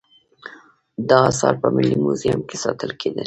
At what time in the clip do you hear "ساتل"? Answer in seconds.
2.63-2.91